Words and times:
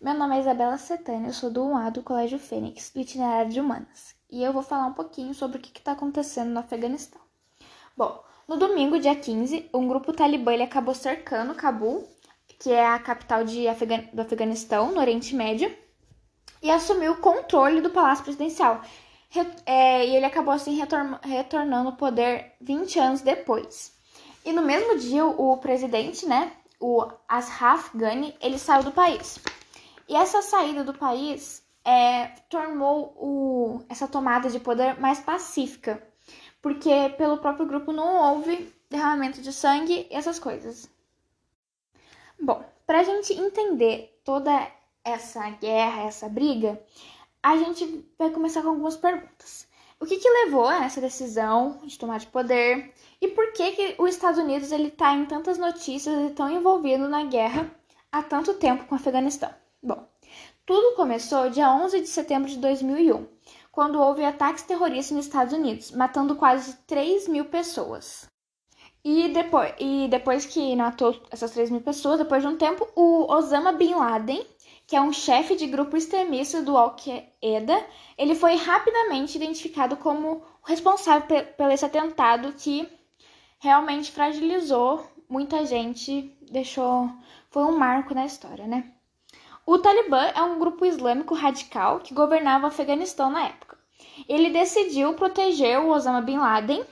Meu 0.00 0.14
nome 0.14 0.36
é 0.36 0.38
Isabela 0.38 0.78
Setânia, 0.78 1.26
eu 1.26 1.32
sou 1.32 1.50
do 1.50 1.64
UA 1.64 1.90
do 1.90 2.04
Colégio 2.04 2.38
Fênix, 2.38 2.92
do 2.94 3.00
itinerário 3.00 3.50
de 3.50 3.58
Humanas, 3.58 4.14
e 4.30 4.40
eu 4.40 4.52
vou 4.52 4.62
falar 4.62 4.86
um 4.86 4.92
pouquinho 4.92 5.34
sobre 5.34 5.58
o 5.58 5.60
que 5.60 5.76
está 5.76 5.90
acontecendo 5.90 6.50
no 6.50 6.60
Afeganistão. 6.60 7.20
Bom, 7.96 8.22
no 8.46 8.56
domingo, 8.56 9.00
dia 9.00 9.16
15, 9.16 9.68
um 9.74 9.88
grupo 9.88 10.12
talibã 10.12 10.54
ele 10.54 10.62
acabou 10.62 10.94
cercando 10.94 11.52
Cabul, 11.52 12.08
que 12.60 12.70
é 12.70 12.86
a 12.86 13.00
capital 13.00 13.40
Afegan 13.68 14.04
do 14.12 14.22
Afeganistão, 14.22 14.92
no 14.92 15.00
Oriente 15.00 15.34
Médio, 15.34 15.76
e 16.62 16.70
assumiu 16.70 17.14
o 17.14 17.20
controle 17.20 17.80
do 17.80 17.90
Palácio 17.90 18.22
Presidencial. 18.22 18.80
Re 19.28 19.44
é, 19.66 20.06
e 20.06 20.14
ele 20.14 20.26
acabou 20.26 20.54
assim 20.54 20.76
retor 20.76 21.18
retornando 21.24 21.90
o 21.90 21.96
poder 21.96 22.54
20 22.60 23.00
anos 23.00 23.20
depois. 23.20 23.92
E 24.44 24.52
no 24.52 24.62
mesmo 24.62 24.96
dia, 24.96 25.26
o 25.26 25.56
presidente, 25.56 26.24
né, 26.24 26.52
o 26.78 27.04
Ashraf 27.28 27.90
Ghani, 27.96 28.36
ele 28.40 28.60
saiu 28.60 28.84
do 28.84 28.92
país. 28.92 29.40
E 30.08 30.16
essa 30.16 30.40
saída 30.40 30.82
do 30.82 30.94
país 30.94 31.62
é, 31.84 32.28
tornou 32.48 33.14
o, 33.16 33.82
essa 33.88 34.08
tomada 34.08 34.48
de 34.48 34.58
poder 34.58 34.98
mais 34.98 35.20
pacífica, 35.20 36.02
porque 36.62 37.10
pelo 37.18 37.38
próprio 37.38 37.66
grupo 37.66 37.92
não 37.92 38.16
houve 38.16 38.72
derramamento 38.88 39.42
de 39.42 39.52
sangue 39.52 40.06
e 40.10 40.14
essas 40.14 40.38
coisas. 40.38 40.90
Bom, 42.40 42.64
para 42.86 43.00
a 43.00 43.04
gente 43.04 43.34
entender 43.34 44.18
toda 44.24 44.50
essa 45.04 45.50
guerra, 45.50 46.04
essa 46.04 46.28
briga, 46.28 46.80
a 47.42 47.56
gente 47.56 48.10
vai 48.18 48.30
começar 48.30 48.62
com 48.62 48.68
algumas 48.68 48.96
perguntas. 48.96 49.68
O 50.00 50.06
que, 50.06 50.16
que 50.16 50.30
levou 50.44 50.66
a 50.66 50.84
essa 50.84 51.00
decisão 51.00 51.80
de 51.84 51.98
tomar 51.98 52.18
de 52.18 52.28
poder? 52.28 52.94
E 53.20 53.28
por 53.28 53.52
que, 53.52 53.72
que 53.72 53.94
os 53.98 54.10
Estados 54.10 54.38
Unidos 54.38 54.70
está 54.70 55.12
em 55.12 55.26
tantas 55.26 55.58
notícias 55.58 56.30
e 56.30 56.34
tão 56.34 56.50
envolvido 56.50 57.08
na 57.08 57.24
guerra 57.24 57.70
há 58.10 58.22
tanto 58.22 58.54
tempo 58.54 58.84
com 58.86 58.94
o 58.94 58.98
Afeganistão? 58.98 59.52
Bom, 59.80 60.08
tudo 60.66 60.96
começou 60.96 61.50
dia 61.50 61.72
11 61.72 62.00
de 62.00 62.08
setembro 62.08 62.50
de 62.50 62.58
2001, 62.58 63.28
quando 63.70 64.00
houve 64.00 64.24
ataques 64.24 64.64
terroristas 64.64 65.16
nos 65.16 65.26
Estados 65.26 65.52
Unidos, 65.52 65.92
matando 65.92 66.34
quase 66.34 66.76
3 66.78 67.28
mil 67.28 67.44
pessoas. 67.44 68.28
E 69.04 69.28
depois, 69.28 69.72
e 69.78 70.08
depois 70.08 70.44
que 70.44 70.74
matou 70.74 71.14
essas 71.30 71.52
3 71.52 71.70
mil 71.70 71.80
pessoas, 71.80 72.18
depois 72.18 72.42
de 72.42 72.48
um 72.48 72.56
tempo, 72.56 72.88
o 72.96 73.32
Osama 73.32 73.70
Bin 73.70 73.94
Laden, 73.94 74.44
que 74.84 74.96
é 74.96 75.00
um 75.00 75.12
chefe 75.12 75.54
de 75.54 75.68
grupo 75.68 75.96
extremista 75.96 76.60
do 76.60 76.76
Al-Qaeda, 76.76 77.80
ele 78.16 78.34
foi 78.34 78.56
rapidamente 78.56 79.36
identificado 79.36 79.96
como 79.96 80.42
o 80.60 80.66
responsável 80.66 81.44
por 81.56 81.70
esse 81.70 81.84
atentado 81.84 82.52
que 82.54 82.88
realmente 83.60 84.10
fragilizou 84.10 85.06
muita 85.28 85.64
gente, 85.64 86.36
deixou 86.50 87.08
foi 87.48 87.62
um 87.62 87.78
marco 87.78 88.12
na 88.12 88.26
história, 88.26 88.66
né? 88.66 88.97
O 89.70 89.76
Talibã 89.76 90.32
é 90.34 90.40
um 90.40 90.58
grupo 90.58 90.86
islâmico 90.86 91.34
radical 91.34 92.00
que 92.00 92.14
governava 92.14 92.64
o 92.64 92.68
Afeganistão 92.68 93.28
na 93.28 93.48
época. 93.48 93.76
Ele 94.26 94.48
decidiu 94.48 95.12
proteger 95.12 95.78
o 95.78 95.90
Osama 95.90 96.22
Bin 96.22 96.38
Laden. 96.38 96.82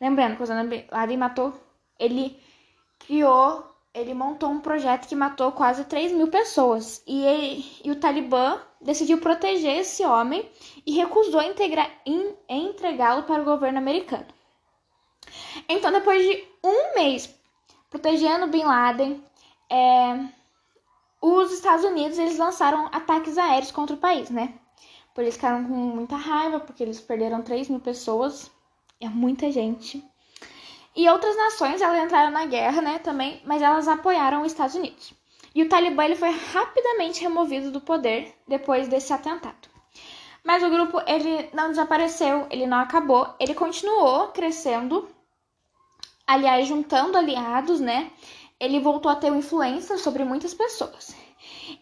Lembrando 0.00 0.34
que 0.34 0.40
o 0.40 0.44
Osama 0.44 0.64
Bin 0.64 0.86
Laden 0.90 1.18
matou. 1.18 1.52
Ele 1.98 2.40
criou. 3.00 3.70
Ele 3.92 4.14
montou 4.14 4.48
um 4.48 4.60
projeto 4.60 5.06
que 5.06 5.14
matou 5.14 5.52
quase 5.52 5.84
3 5.84 6.12
mil 6.12 6.28
pessoas. 6.28 7.02
E, 7.06 7.22
ele, 7.22 7.66
e 7.84 7.90
o 7.90 8.00
Talibã 8.00 8.58
decidiu 8.80 9.18
proteger 9.18 9.80
esse 9.80 10.06
homem 10.06 10.48
e 10.86 10.92
recusou 10.92 11.42
entregá-lo 11.42 13.24
para 13.24 13.42
o 13.42 13.44
governo 13.44 13.76
americano. 13.76 14.26
Então, 15.68 15.92
depois 15.92 16.22
de 16.22 16.48
um 16.64 16.94
mês 16.94 17.28
protegendo 17.90 18.46
Bin 18.46 18.64
Laden, 18.64 19.22
é, 19.68 20.28
os 21.26 21.52
Estados 21.52 21.84
Unidos 21.84 22.18
eles 22.18 22.36
lançaram 22.36 22.86
ataques 22.92 23.38
aéreos 23.38 23.70
contra 23.70 23.96
o 23.96 23.98
país, 23.98 24.28
né? 24.28 24.52
Por 25.14 25.22
eles 25.22 25.36
ficaram 25.36 25.64
com 25.64 25.72
muita 25.72 26.16
raiva, 26.16 26.60
porque 26.60 26.82
eles 26.82 27.00
perderam 27.00 27.40
3 27.40 27.68
mil 27.70 27.80
pessoas, 27.80 28.50
é 29.00 29.08
muita 29.08 29.50
gente. 29.50 30.04
E 30.94 31.08
outras 31.08 31.34
nações 31.36 31.80
elas 31.80 32.04
entraram 32.04 32.30
na 32.30 32.44
guerra, 32.44 32.82
né, 32.82 32.98
também, 32.98 33.40
mas 33.46 33.62
elas 33.62 33.88
apoiaram 33.88 34.42
os 34.42 34.52
Estados 34.52 34.74
Unidos. 34.74 35.14
E 35.54 35.62
o 35.62 35.68
Talibã 35.68 36.04
ele 36.04 36.16
foi 36.16 36.30
rapidamente 36.30 37.22
removido 37.22 37.70
do 37.70 37.80
poder 37.80 38.34
depois 38.46 38.86
desse 38.86 39.12
atentado. 39.12 39.68
Mas 40.44 40.62
o 40.62 40.68
grupo 40.68 41.00
ele 41.06 41.48
não 41.54 41.70
desapareceu, 41.70 42.46
ele 42.50 42.66
não 42.66 42.78
acabou, 42.78 43.34
ele 43.40 43.54
continuou 43.54 44.28
crescendo, 44.28 45.08
aliás, 46.26 46.68
juntando 46.68 47.16
aliados, 47.16 47.80
né? 47.80 48.10
Ele 48.58 48.80
voltou 48.80 49.10
a 49.10 49.16
ter 49.16 49.32
influência 49.32 49.98
sobre 49.98 50.24
muitas 50.24 50.54
pessoas. 50.54 51.14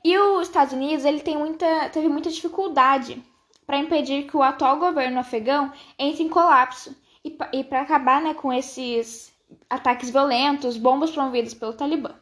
E 0.04 0.16
os 0.18 0.48
Estados 0.48 0.72
Unidos 0.72 1.04
ele 1.04 1.20
tem 1.20 1.36
muita, 1.36 1.88
teve 1.90 2.08
muita 2.08 2.30
dificuldade 2.30 3.22
para 3.66 3.78
impedir 3.78 4.26
que 4.26 4.36
o 4.36 4.42
atual 4.42 4.78
governo 4.78 5.20
afegão 5.20 5.72
entre 5.98 6.22
em 6.22 6.28
colapso 6.28 6.96
e, 7.24 7.36
e 7.52 7.64
para 7.64 7.82
acabar 7.82 8.20
né, 8.20 8.34
com 8.34 8.52
esses 8.52 9.32
ataques 9.68 10.10
violentos, 10.10 10.76
bombas 10.76 11.10
promovidas 11.10 11.54
pelo 11.54 11.72
Talibã. 11.72 12.14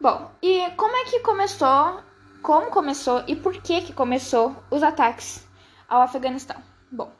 Bom, 0.00 0.30
e 0.42 0.70
como 0.76 0.96
é 0.96 1.04
que 1.04 1.20
começou, 1.20 2.00
como 2.42 2.70
começou 2.70 3.22
e 3.26 3.36
por 3.36 3.60
que 3.60 3.82
que 3.82 3.92
começou 3.92 4.56
os 4.70 4.82
ataques 4.82 5.46
ao 5.88 6.02
Afeganistão? 6.02 6.56
Bom, 6.90 7.10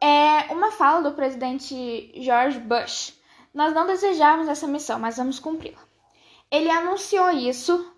é 0.00 0.52
uma 0.52 0.70
fala 0.70 1.02
do 1.02 1.14
presidente 1.14 2.12
George 2.14 2.58
Bush 2.58 3.19
nós 3.52 3.74
não 3.74 3.86
desejávamos 3.86 4.48
essa 4.48 4.66
missão, 4.66 4.98
mas 4.98 5.16
vamos 5.16 5.38
cumpri-la. 5.38 5.78
Ele 6.50 6.70
anunciou 6.70 7.30
isso 7.30 7.92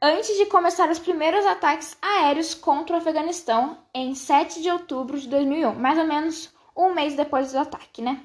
antes 0.00 0.36
de 0.36 0.46
começar 0.46 0.88
os 0.90 0.98
primeiros 0.98 1.44
ataques 1.44 1.96
aéreos 2.00 2.54
contra 2.54 2.96
o 2.96 2.98
Afeganistão 2.98 3.76
em 3.94 4.14
7 4.14 4.62
de 4.62 4.70
outubro 4.70 5.20
de 5.20 5.28
2001, 5.28 5.74
mais 5.74 5.98
ou 5.98 6.06
menos 6.06 6.50
um 6.76 6.94
mês 6.94 7.14
depois 7.14 7.52
do 7.52 7.58
ataque, 7.58 8.00
né? 8.00 8.22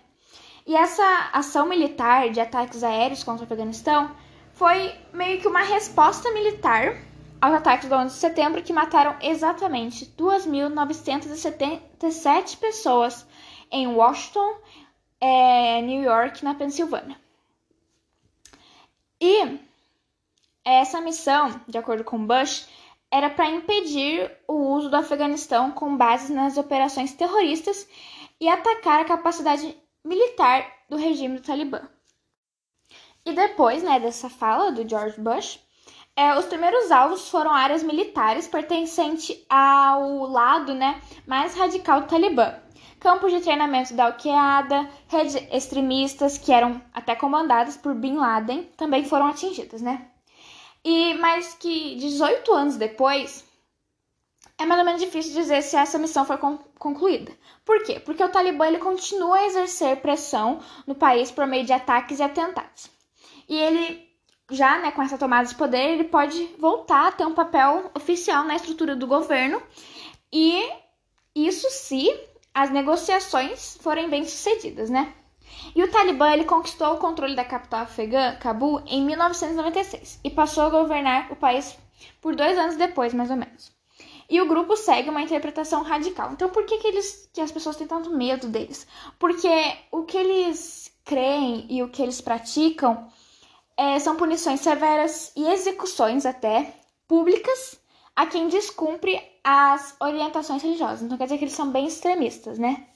E 0.65 0.73
essa 0.75 1.29
ação 1.33 1.67
militar 1.67 2.29
de 2.29 2.39
ataques 2.39 2.83
aéreos 2.83 3.23
contra 3.23 3.43
o 3.43 3.45
Afeganistão 3.45 4.09
foi 4.53 4.95
meio 5.13 5.41
que 5.41 5.47
uma 5.47 5.61
resposta 5.61 6.31
militar 6.31 6.97
aos 7.41 7.53
ataques 7.53 7.89
do 7.89 7.95
11 7.95 8.15
de 8.15 8.19
setembro 8.19 8.63
que 8.63 8.73
mataram 8.73 9.15
exatamente 9.21 10.05
2.977 10.17 12.57
pessoas 12.57 13.27
em 13.69 13.87
Washington, 13.87 14.55
é, 15.25 15.81
New 15.81 16.03
York, 16.03 16.43
na 16.43 16.53
Pensilvânia. 16.53 17.19
E 19.19 19.59
essa 20.63 21.01
missão, 21.01 21.59
de 21.67 21.77
acordo 21.79 22.03
com 22.03 22.27
Bush, 22.27 22.67
era 23.11 23.29
para 23.29 23.49
impedir 23.49 24.31
o 24.47 24.53
uso 24.75 24.89
do 24.89 24.97
Afeganistão 24.97 25.71
com 25.71 25.97
base 25.97 26.31
nas 26.31 26.57
operações 26.57 27.13
terroristas 27.13 27.87
e 28.39 28.47
atacar 28.47 28.99
a 28.99 29.05
capacidade 29.05 29.75
militar 30.03 30.71
do 30.87 30.95
regime 30.95 31.37
do 31.37 31.43
Talibã. 31.43 31.81
E 33.25 33.33
depois 33.33 33.81
né, 33.81 33.99
dessa 33.99 34.29
fala 34.29 34.71
do 34.71 34.87
George 34.87 35.19
Bush, 35.19 35.59
é, 36.15 36.37
os 36.37 36.45
primeiros 36.45 36.91
alvos 36.91 37.29
foram 37.29 37.51
áreas 37.51 37.81
militares 37.81 38.47
pertencentes 38.47 39.35
ao 39.49 40.27
lado 40.27 40.75
né, 40.75 41.01
mais 41.25 41.55
radical 41.55 42.01
do 42.01 42.07
Talibã, 42.07 42.53
campos 43.05 43.31
de 43.31 43.39
treinamento 43.39 43.93
da 43.93 44.05
Al-Qaeda, 44.05 44.89
redes 45.07 45.35
extremistas 45.51 46.39
que 46.39 46.51
eram 46.51 46.81
até 46.91 47.15
comandadas 47.15 47.77
por 47.77 47.93
Bin 47.93 48.15
Laden 48.15 48.63
também 48.75 49.05
foram 49.05 49.27
atingidas, 49.27 49.79
né? 49.79 50.07
E 50.83 51.13
mais 51.13 51.53
que 51.53 51.97
18 51.97 52.51
anos 52.51 52.77
depois, 52.77 53.45
é 54.57 54.65
mais 54.65 54.79
ou 54.79 54.85
menos 54.85 55.01
difícil 55.01 55.35
dizer 55.35 55.61
se 55.61 55.77
essa 55.77 55.99
missão 55.99 56.25
foi 56.25 56.37
concluída. 56.79 57.31
Por 57.63 57.83
quê? 57.83 57.99
Porque 57.99 58.23
o 58.23 58.29
Talibã 58.29 58.65
ele 58.65 58.79
continua 58.79 59.37
a 59.37 59.45
exercer 59.45 59.97
pressão 59.97 60.59
no 60.87 60.95
país 60.95 61.29
por 61.29 61.45
meio 61.45 61.63
de 61.63 61.73
ataques 61.73 62.17
e 62.17 62.23
atentados. 62.23 62.89
E 63.47 63.55
ele 63.55 64.09
já, 64.49 64.79
né, 64.79 64.89
com 64.89 65.03
essa 65.03 65.15
tomada 65.15 65.47
de 65.47 65.53
poder, 65.53 65.91
ele 65.91 66.05
pode 66.05 66.43
voltar 66.57 67.09
a 67.09 67.11
ter 67.11 67.27
um 67.27 67.35
papel 67.35 67.91
oficial 67.93 68.45
na 68.45 68.55
estrutura 68.55 68.95
do 68.95 69.05
governo. 69.05 69.61
E 70.33 70.67
isso 71.35 71.69
se 71.69 72.09
as 72.55 72.71
negociações 72.71 73.77
foram 73.81 74.09
bem 74.09 74.23
sucedidas, 74.23 74.89
né? 74.89 75.13
E 75.75 75.83
o 75.83 75.91
Talibã 75.91 76.31
ele 76.31 76.45
conquistou 76.45 76.93
o 76.93 76.97
controle 76.97 77.35
da 77.35 77.43
capital 77.43 77.81
afegã, 77.81 78.37
Cabul, 78.37 78.81
em 78.87 79.03
1996 79.03 80.21
e 80.23 80.29
passou 80.29 80.63
a 80.63 80.69
governar 80.69 81.29
o 81.31 81.35
país 81.35 81.77
por 82.21 82.33
dois 82.33 82.57
anos 82.57 82.77
depois, 82.77 83.13
mais 83.13 83.29
ou 83.29 83.35
menos. 83.35 83.75
E 84.29 84.41
o 84.41 84.47
grupo 84.47 84.75
segue 84.77 85.09
uma 85.09 85.21
interpretação 85.21 85.83
radical. 85.83 86.31
Então, 86.31 86.49
por 86.49 86.65
que, 86.65 86.77
que, 86.77 86.87
eles, 86.87 87.29
que 87.33 87.41
as 87.41 87.51
pessoas 87.51 87.75
têm 87.75 87.85
tanto 87.85 88.09
medo 88.09 88.47
deles? 88.47 88.87
Porque 89.19 89.49
o 89.91 90.03
que 90.03 90.17
eles 90.17 90.91
creem 91.03 91.67
e 91.69 91.83
o 91.83 91.89
que 91.89 92.01
eles 92.01 92.21
praticam 92.21 93.07
é, 93.77 93.99
são 93.99 94.15
punições 94.15 94.61
severas 94.61 95.31
e 95.35 95.45
execuções 95.45 96.25
até 96.25 96.73
públicas 97.07 97.79
a 98.15 98.25
quem 98.25 98.47
descumpre 98.47 99.21
as 99.43 99.95
orientações 99.99 100.63
religiosas. 100.63 101.01
Então 101.01 101.17
quer 101.17 101.25
dizer 101.25 101.37
que 101.37 101.43
eles 101.43 101.53
são 101.53 101.71
bem 101.71 101.85
extremistas, 101.85 102.57
né? 102.57 102.87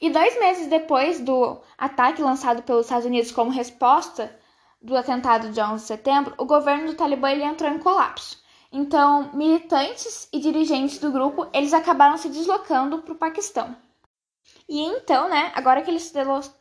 E 0.00 0.10
dois 0.10 0.38
meses 0.38 0.66
depois 0.68 1.20
do 1.20 1.60
ataque 1.78 2.22
lançado 2.22 2.62
pelos 2.62 2.86
Estados 2.86 3.06
Unidos 3.06 3.32
como 3.32 3.50
resposta 3.50 4.34
do 4.80 4.96
atentado 4.96 5.50
de 5.50 5.60
11 5.60 5.74
de 5.74 5.88
setembro, 5.88 6.34
o 6.38 6.44
governo 6.44 6.86
do 6.86 6.94
Talibã 6.94 7.30
ele 7.30 7.44
entrou 7.44 7.70
em 7.70 7.78
colapso. 7.78 8.40
Então, 8.72 9.30
militantes 9.34 10.28
e 10.32 10.38
dirigentes 10.38 10.98
do 10.98 11.10
grupo, 11.10 11.48
eles 11.52 11.74
acabaram 11.74 12.16
se 12.16 12.28
deslocando 12.28 13.02
para 13.02 13.12
o 13.12 13.18
Paquistão. 13.18 13.76
E 14.68 14.80
então, 14.80 15.28
né, 15.28 15.50
agora 15.54 15.82
que 15.82 15.90
eles 15.90 16.04
se 16.04 16.14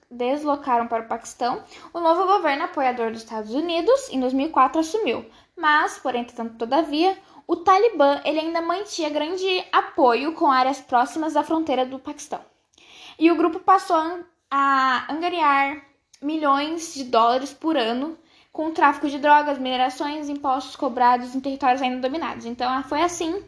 deslocaram 0.09 0.87
para 0.87 1.03
o 1.03 1.07
Paquistão, 1.07 1.63
o 1.93 1.99
novo 1.99 2.25
governo 2.25 2.63
apoiador 2.63 3.11
dos 3.11 3.21
Estados 3.21 3.53
Unidos, 3.53 4.09
em 4.09 4.19
2004, 4.19 4.81
assumiu. 4.81 5.23
Mas, 5.55 5.99
porém, 5.99 6.21
entretanto, 6.21 6.57
todavia, 6.57 7.15
o 7.49 7.55
Talibã 7.55 8.21
ele 8.23 8.39
ainda 8.39 8.61
mantinha 8.61 9.09
grande 9.09 9.65
apoio 9.71 10.33
com 10.33 10.51
áreas 10.51 10.79
próximas 10.79 11.33
da 11.33 11.41
fronteira 11.41 11.83
do 11.83 11.97
Paquistão. 11.97 12.39
E 13.17 13.31
o 13.31 13.35
grupo 13.35 13.59
passou 13.59 13.97
a 14.51 15.11
angariar 15.11 15.83
milhões 16.21 16.93
de 16.93 17.05
dólares 17.05 17.51
por 17.51 17.75
ano 17.75 18.15
com 18.53 18.67
o 18.67 18.71
tráfico 18.71 19.09
de 19.09 19.17
drogas, 19.17 19.57
minerações 19.57 20.29
impostos 20.29 20.75
cobrados 20.75 21.33
em 21.33 21.39
territórios 21.39 21.81
ainda 21.81 22.07
dominados. 22.07 22.45
Então, 22.45 22.83
foi 22.83 23.01
assim 23.01 23.43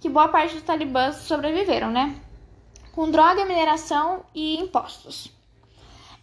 que 0.00 0.08
boa 0.08 0.28
parte 0.28 0.54
dos 0.54 0.62
talibãs 0.62 1.16
sobreviveram, 1.16 1.90
né? 1.90 2.18
com 2.92 3.10
droga, 3.10 3.44
mineração 3.44 4.24
e 4.34 4.56
impostos. 4.58 5.30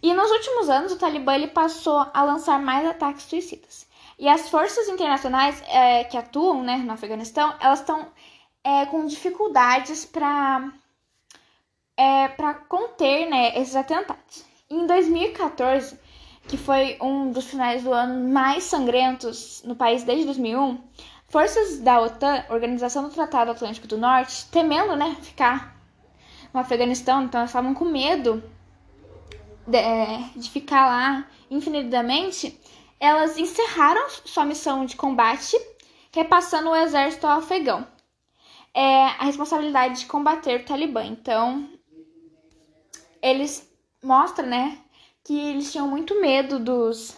E 0.02 0.14
nos 0.14 0.30
últimos 0.30 0.68
anos, 0.68 0.92
o 0.92 0.98
Talibã 0.98 1.34
ele 1.34 1.48
passou 1.48 2.06
a 2.12 2.22
lançar 2.22 2.58
mais 2.58 2.88
ataques 2.88 3.24
suicidas. 3.24 3.86
E 4.20 4.28
as 4.28 4.50
forças 4.50 4.86
internacionais 4.86 5.62
é, 5.66 6.04
que 6.04 6.14
atuam 6.14 6.62
né, 6.62 6.76
no 6.76 6.92
Afeganistão, 6.92 7.54
elas 7.58 7.80
estão 7.80 8.06
é, 8.62 8.84
com 8.84 9.06
dificuldades 9.06 10.04
para 10.04 10.70
é, 11.96 12.28
conter 12.68 13.30
né, 13.30 13.58
esses 13.58 13.74
atentados. 13.74 14.44
Em 14.68 14.86
2014, 14.86 15.98
que 16.46 16.58
foi 16.58 16.98
um 17.00 17.30
dos 17.30 17.46
finais 17.46 17.82
do 17.82 17.94
ano 17.94 18.28
mais 18.28 18.64
sangrentos 18.64 19.62
no 19.64 19.74
país 19.74 20.04
desde 20.04 20.26
2001, 20.26 20.78
forças 21.26 21.80
da 21.80 22.02
OTAN, 22.02 22.44
Organização 22.50 23.04
do 23.04 23.14
Tratado 23.14 23.52
Atlântico 23.52 23.86
do 23.86 23.96
Norte, 23.96 24.44
temendo 24.50 24.96
né, 24.96 25.16
ficar 25.22 25.80
no 26.52 26.60
Afeganistão, 26.60 27.22
então 27.22 27.40
elas 27.40 27.50
estavam 27.50 27.72
com 27.72 27.86
medo 27.86 28.44
de, 29.66 29.78
é, 29.78 30.28
de 30.36 30.50
ficar 30.50 30.84
lá 30.84 31.26
infinitamente, 31.50 32.60
elas 33.00 33.38
encerraram 33.38 34.10
sua 34.26 34.44
missão 34.44 34.84
de 34.84 34.94
combate, 34.94 35.58
repassando 36.12 36.68
o 36.68 36.76
exército 36.76 37.26
ao 37.26 37.38
afegão. 37.38 37.86
É 38.74 39.06
a 39.06 39.24
responsabilidade 39.24 40.00
de 40.00 40.06
combater 40.06 40.60
o 40.60 40.64
Talibã. 40.64 41.02
Então, 41.02 41.68
eles 43.22 43.68
mostram, 44.02 44.46
né, 44.46 44.78
que 45.24 45.36
eles 45.48 45.72
tinham 45.72 45.88
muito 45.88 46.20
medo 46.20 46.58
dos, 46.60 47.16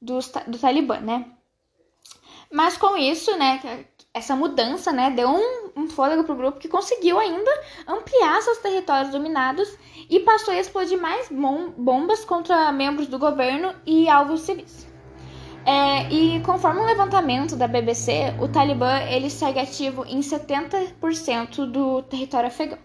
dos 0.00 0.32
do 0.46 0.58
Talibã, 0.58 0.98
né? 1.00 1.30
Mas 2.50 2.76
com 2.76 2.96
isso, 2.96 3.36
né, 3.36 3.86
essa 4.12 4.34
mudança, 4.36 4.92
né, 4.92 5.10
deu 5.10 5.28
um, 5.28 5.70
um 5.76 5.88
fôlego 5.88 6.24
para 6.24 6.34
o 6.34 6.38
grupo 6.38 6.60
que 6.60 6.68
conseguiu 6.68 7.18
ainda 7.18 7.50
ampliar 7.86 8.40
seus 8.42 8.58
territórios 8.58 9.10
dominados 9.10 9.76
e 10.08 10.20
passou 10.20 10.54
a 10.54 10.58
explodir 10.58 11.00
mais 11.00 11.28
bom, 11.28 11.70
bombas 11.70 12.24
contra 12.24 12.70
membros 12.72 13.08
do 13.08 13.18
governo 13.18 13.74
e 13.84 14.08
alvos 14.08 14.42
civis. 14.42 14.93
É, 15.66 16.12
e 16.12 16.40
conforme 16.40 16.80
um 16.80 16.84
levantamento 16.84 17.56
da 17.56 17.66
BBC, 17.66 18.34
o 18.38 18.46
Talibã 18.46 18.98
ele 19.08 19.30
segue 19.30 19.58
ativo 19.58 20.04
em 20.04 20.20
70% 20.20 21.64
do 21.64 22.02
território 22.02 22.48
afegão. 22.48 22.78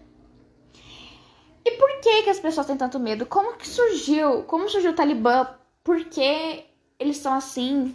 E 1.62 1.72
por 1.72 2.00
que, 2.00 2.22
que 2.22 2.30
as 2.30 2.40
pessoas 2.40 2.66
têm 2.66 2.78
tanto 2.78 2.98
medo? 2.98 3.26
Como 3.26 3.56
que 3.58 3.68
surgiu? 3.68 4.44
Como 4.44 4.68
surgiu 4.68 4.92
o 4.92 4.94
Talibã? 4.94 5.46
Por 5.84 6.04
que 6.04 6.64
eles 6.98 7.18
são 7.18 7.34
assim? 7.34 7.94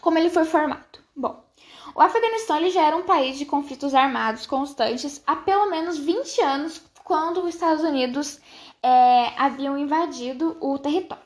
Como 0.00 0.16
ele 0.16 0.30
foi 0.30 0.46
formado? 0.46 0.98
Bom, 1.14 1.44
o 1.94 2.00
Afeganistão 2.00 2.56
ele 2.56 2.70
já 2.70 2.82
era 2.82 2.96
um 2.96 3.04
país 3.04 3.38
de 3.38 3.44
conflitos 3.44 3.94
armados 3.94 4.46
constantes 4.46 5.22
há 5.26 5.36
pelo 5.36 5.68
menos 5.70 5.98
20 5.98 6.40
anos, 6.40 6.82
quando 7.04 7.42
os 7.42 7.54
Estados 7.54 7.84
Unidos 7.84 8.40
é, 8.82 9.32
haviam 9.38 9.76
invadido 9.76 10.56
o 10.60 10.78
território. 10.78 11.25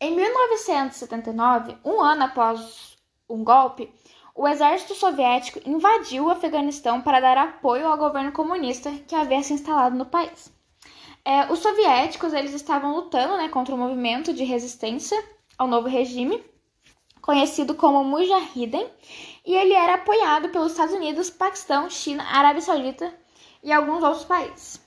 Em 0.00 0.14
1979, 0.14 1.76
um 1.84 2.00
ano 2.00 2.24
após 2.24 2.96
um 3.28 3.42
golpe, 3.42 3.92
o 4.34 4.46
exército 4.46 4.94
soviético 4.94 5.60
invadiu 5.64 6.26
o 6.26 6.30
Afeganistão 6.30 7.00
para 7.00 7.20
dar 7.20 7.38
apoio 7.38 7.88
ao 7.88 7.96
governo 7.96 8.32
comunista 8.32 8.90
que 9.06 9.14
havia 9.14 9.42
se 9.42 9.54
instalado 9.54 9.96
no 9.96 10.04
país. 10.04 10.52
É, 11.24 11.50
os 11.50 11.60
soviéticos 11.60 12.34
eles 12.34 12.52
estavam 12.52 12.94
lutando 12.94 13.36
né, 13.36 13.48
contra 13.48 13.74
o 13.74 13.78
movimento 13.78 14.34
de 14.34 14.44
resistência 14.44 15.16
ao 15.58 15.66
novo 15.66 15.88
regime 15.88 16.44
conhecido 17.26 17.74
como 17.74 18.04
Mujahideen, 18.04 18.88
e 19.44 19.56
ele 19.56 19.72
era 19.72 19.94
apoiado 19.94 20.48
pelos 20.50 20.70
Estados 20.70 20.94
Unidos, 20.94 21.28
Paquistão, 21.28 21.90
China, 21.90 22.22
Arábia 22.22 22.62
Saudita 22.62 23.12
e 23.64 23.72
alguns 23.72 24.00
outros 24.04 24.24
países. 24.24 24.80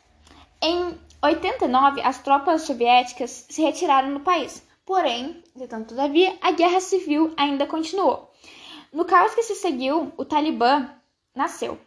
Em 0.62 0.98
89, 1.22 2.02
as 2.02 2.20
tropas 2.20 2.62
soviéticas 2.62 3.46
se 3.50 3.62
retiraram 3.62 4.14
do 4.14 4.22
país. 4.22 4.66
Porém, 4.90 5.44
entretanto, 5.56 5.90
todavia, 5.90 6.36
a 6.42 6.50
guerra 6.50 6.82
civil 6.82 7.32
ainda 7.38 7.68
continuou. 7.68 8.34
No 8.92 9.06
caos 9.06 9.36
que 9.36 9.44
se 9.44 9.54
seguiu, 9.54 10.12
o 10.18 10.26
Talibã 10.26 10.90
nasceu. 11.36 11.80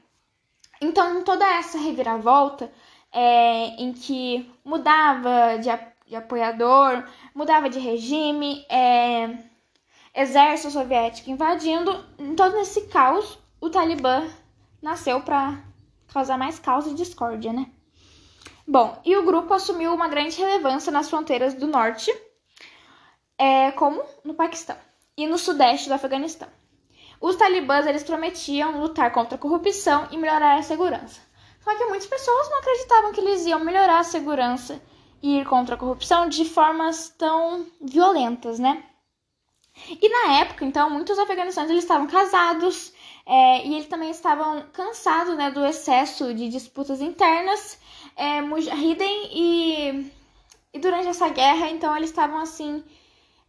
Então, 0.81 1.25
toda 1.25 1.45
essa 1.45 1.79
reviravolta, 1.79 2.73
é, 3.11 3.75
em 3.83 3.93
que 3.93 4.49
mudava 4.65 5.59
de, 5.59 5.69
de, 6.07 6.15
apoiador, 6.15 7.05
mudava 7.35 7.69
de 7.69 7.81
regime, 7.81 8.65
é, 8.69 9.37
exército 10.15 10.71
soviético 10.71 11.29
invadindo, 11.29 12.05
em 12.17 12.37
todo 12.37 12.57
esse 12.59 12.83
caos, 12.83 13.37
o 13.61 13.69
Talibã 13.69 14.31
nasceu 14.81 15.21
para 15.23 15.61
causar 16.07 16.39
mais 16.39 16.61
caos 16.61 16.87
e 16.87 16.95
discórdia, 16.95 17.53
né? 17.53 17.67
Bom, 18.65 18.97
e 19.05 19.17
o 19.17 19.25
grupo 19.25 19.53
assumiu 19.53 19.93
uma 19.93 20.07
grande 20.07 20.39
relevância 20.39 20.93
nas 20.93 21.11
fronteiras 21.11 21.55
do 21.55 21.67
norte, 21.67 22.09
é, 23.39 23.73
como 23.73 24.03
no 24.25 24.35
Paquistão 24.35 24.77
e 25.17 25.27
no 25.27 25.39
sudeste 25.39 25.89
do 25.89 25.95
Afeganistão. 25.95 26.49
Os 27.21 27.37
talibãs 27.37 27.87
eles 27.87 28.03
prometiam 28.03 28.81
lutar 28.81 29.13
contra 29.13 29.37
a 29.37 29.39
corrupção 29.39 30.09
e 30.11 30.17
melhorar 30.17 30.59
a 30.59 30.63
segurança. 30.63 31.21
Só 31.61 31.75
que 31.77 31.85
muitas 31.85 32.07
pessoas 32.07 32.51
não 32.51 32.59
acreditavam 32.59 33.13
que 33.13 33.21
eles 33.21 33.47
iam 33.47 33.61
melhorar 33.61 34.01
a 34.01 34.05
segurança 34.05 34.83
e 35.23 35.39
ir 35.39 35.47
contra 35.47 35.77
a 35.77 35.79
corrupção 35.79 36.29
de 36.29 36.45
formas 36.45 37.11
tão 37.11 37.65
violentas, 37.81 38.59
né? 38.59 38.85
E 39.89 40.09
na 40.09 40.41
época, 40.41 40.65
então, 40.65 40.91
muitos 40.91 41.19
afeganistanos 41.19 41.71
eles 41.71 41.85
estavam 41.85 42.07
casados 42.07 42.93
é, 43.25 43.65
e 43.67 43.75
eles 43.75 43.87
também 43.87 44.11
estavam 44.11 44.67
cansados 44.73 45.37
né, 45.37 45.51
do 45.51 45.65
excesso 45.65 46.35
de 46.35 46.49
disputas 46.49 47.01
internas, 47.01 47.79
é, 48.17 48.43
Mujahideen, 48.43 49.31
e, 49.33 50.13
e 50.75 50.79
durante 50.79 51.09
essa 51.09 51.29
guerra, 51.29 51.71
então, 51.71 51.97
eles 51.97 52.11
estavam 52.11 52.39
assim 52.39 52.85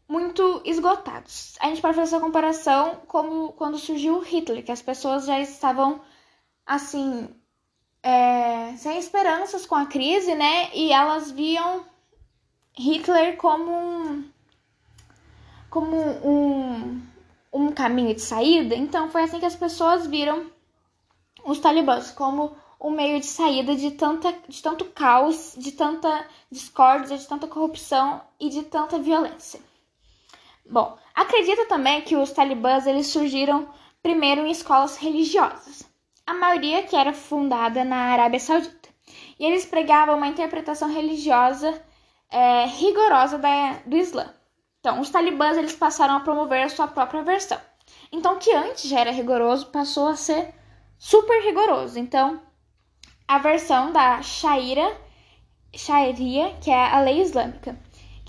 muito 0.08 0.62
esgotados. 0.66 1.56
A 1.60 1.68
gente 1.68 1.82
pode 1.82 1.96
fazer 1.96 2.16
essa 2.16 2.24
comparação 2.24 3.02
como 3.08 3.54
quando 3.54 3.78
surgiu 3.78 4.20
Hitler, 4.20 4.64
que 4.64 4.72
as 4.72 4.82
pessoas 4.82 5.26
já 5.26 5.40
estavam 5.40 6.02
assim 6.66 7.30
é, 8.02 8.76
sem 8.78 8.98
esperanças 8.98 9.66
com 9.66 9.76
a 9.76 9.86
crise, 9.86 10.36
né? 10.36 10.70
E 10.74 10.92
elas 10.92 11.32
viam 11.32 11.86
Hitler 12.78 13.38
como 13.38 13.72
um 13.72 14.30
como 15.70 15.96
um, 15.96 17.02
um 17.52 17.72
caminho 17.72 18.14
de 18.14 18.22
saída. 18.22 18.76
Então 18.76 19.10
foi 19.10 19.24
assim 19.24 19.40
que 19.40 19.46
as 19.46 19.56
pessoas 19.56 20.06
viram 20.06 20.52
os 21.46 21.60
talibãs 21.60 22.12
como 22.12 22.56
um 22.80 22.92
meio 22.92 23.20
de 23.20 23.26
saída 23.26 23.76
de, 23.76 23.92
tanta, 23.92 24.34
de 24.48 24.62
tanto 24.62 24.86
caos, 24.86 25.56
de 25.58 25.72
tanta 25.72 26.28
discórdia, 26.52 27.18
de 27.18 27.26
tanta 27.26 27.48
corrupção 27.48 28.22
e 28.40 28.50
de 28.50 28.64
tanta 28.64 29.00
violência. 29.00 29.60
Bom, 30.70 30.98
acredita 31.14 31.66
também 31.68 32.02
que 32.02 32.16
os 32.16 32.32
talibãs 32.32 32.88
eles 32.88 33.08
surgiram 33.08 33.68
primeiro 34.02 34.46
em 34.46 34.52
escolas 34.52 34.98
religiosas, 34.98 35.84
a 36.26 36.34
maioria 36.34 36.84
que 36.84 36.96
era 36.96 37.14
fundada 37.14 37.84
na 37.84 38.12
Arábia 38.12 38.40
Saudita. 38.40 38.90
E 39.40 39.46
eles 39.46 39.66
pregavam 39.66 40.16
uma 40.18 40.28
interpretação 40.28 40.90
religiosa 40.90 41.82
é, 42.30 42.66
rigorosa 42.66 43.38
da, 43.38 43.74
do 43.86 43.96
Islã. 43.96 44.34
Então, 44.80 45.00
os 45.00 45.10
talibãs 45.10 45.58
eles 45.58 45.76
passaram 45.76 46.16
a 46.16 46.20
promover 46.20 46.64
a 46.64 46.70
sua 46.70 46.88
própria 46.88 47.24
versão. 47.24 47.60
Então, 48.12 48.38
que 48.38 48.54
antes 48.54 48.90
já 48.90 49.00
era 49.00 49.12
rigoroso, 49.12 49.68
passou 49.68 50.08
a 50.08 50.16
ser 50.16 50.54
super 50.98 51.42
rigoroso. 51.44 52.00
Então, 52.00 52.42
a 53.28 53.38
versão 53.38 53.92
da 53.92 54.22
Sharia, 54.22 54.96
Sharia, 55.76 56.54
que 56.62 56.70
é 56.70 56.88
a 56.92 57.00
lei 57.00 57.22
islâmica, 57.22 57.78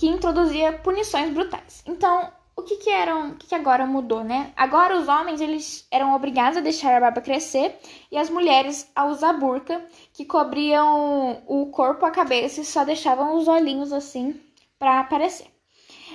que 0.05 0.11
introduzia 0.11 0.71
punições 0.71 1.33
brutais. 1.33 1.83
Então, 1.87 2.31
o 2.55 2.61
que 2.61 2.77
que 2.77 2.91
eram, 2.91 3.31
o 3.31 3.35
que, 3.37 3.47
que 3.47 3.55
agora 3.55 3.87
mudou, 3.87 4.23
né? 4.23 4.53
Agora 4.55 4.99
os 4.99 5.09
homens 5.09 5.41
eles 5.41 5.89
eram 5.91 6.15
obrigados 6.15 6.59
a 6.59 6.61
deixar 6.61 6.95
a 6.95 7.01
barba 7.01 7.23
crescer 7.23 7.79
e 8.13 8.19
as 8.19 8.29
mulheres 8.29 8.87
a 8.95 9.07
usar 9.07 9.33
burca, 9.33 9.83
que 10.13 10.27
cobriam 10.27 11.43
o 11.47 11.71
corpo, 11.71 12.05
a 12.05 12.11
cabeça 12.11 12.61
e 12.61 12.67
só 12.67 12.85
deixavam 12.85 13.35
os 13.35 13.49
olhinhos 13.49 13.95
assim 13.95 14.39
para 14.79 15.01
aparecer. 15.01 15.47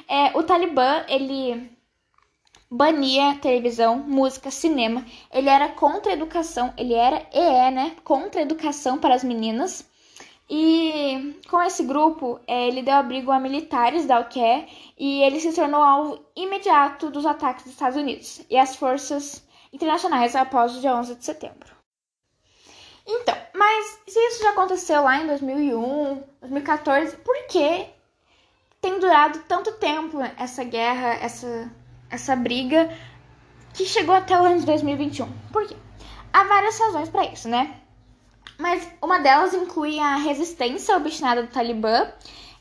é, 0.07 0.37
o 0.37 0.43
Talibã, 0.43 1.03
ele 1.07 1.75
bania 2.69 3.39
televisão, 3.41 3.97
música, 3.97 4.51
cinema. 4.51 5.03
Ele 5.33 5.49
era 5.49 5.67
contra 5.69 6.11
a 6.11 6.13
educação, 6.13 6.71
ele 6.77 6.93
era 6.93 7.27
e 7.33 7.39
é, 7.39 7.71
né, 7.71 7.95
contra 8.03 8.39
a 8.39 8.43
educação 8.43 8.99
para 8.99 9.15
as 9.15 9.23
meninas. 9.23 9.88
E 10.49 11.39
com 11.47 11.61
esse 11.61 11.83
grupo, 11.83 12.39
é, 12.47 12.67
ele 12.67 12.81
deu 12.81 12.95
abrigo 12.95 13.31
a 13.31 13.39
militares 13.39 14.07
da 14.07 14.15
Al-Qaeda 14.17 14.65
e 14.97 15.21
ele 15.21 15.39
se 15.39 15.53
tornou 15.53 15.81
alvo 15.81 16.25
imediato 16.35 17.11
dos 17.11 17.25
ataques 17.25 17.65
dos 17.65 17.73
Estados 17.73 17.97
Unidos 17.97 18.41
e 18.49 18.57
as 18.57 18.75
forças 18.75 19.47
internacionais 19.71 20.35
após 20.35 20.75
o 20.75 20.81
dia 20.81 20.95
11 20.95 21.15
de 21.15 21.25
setembro. 21.25 21.77
Então, 23.05 23.35
mas 23.53 23.99
se 24.07 24.19
isso 24.19 24.43
já 24.43 24.51
aconteceu 24.51 25.03
lá 25.03 25.17
em 25.17 25.27
2001, 25.27 26.23
2014, 26.41 27.17
por 27.17 27.35
que 27.47 27.87
tem 28.81 28.99
durado 28.99 29.39
tanto 29.47 29.73
tempo 29.73 30.19
essa 30.37 30.63
guerra, 30.63 31.09
essa, 31.15 31.71
essa 32.09 32.35
briga 32.35 32.89
que 33.73 33.85
chegou 33.85 34.15
até 34.15 34.39
o 34.39 34.45
ano 34.45 34.59
de 34.59 34.65
2021? 34.65 35.27
Por 35.51 35.67
quê? 35.67 35.75
Há 36.33 36.43
várias 36.43 36.79
razões 36.79 37.09
para 37.09 37.25
isso, 37.25 37.47
né? 37.49 37.81
Mas 38.59 38.85
uma 39.01 39.19
delas 39.19 39.53
inclui 39.53 39.97
a 39.99 40.17
resistência 40.17 40.97
obstinada 40.97 41.41
do 41.41 41.47
Talibã 41.47 42.11